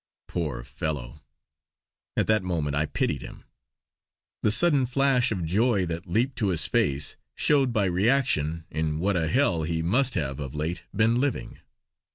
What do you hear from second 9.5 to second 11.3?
he must have of late been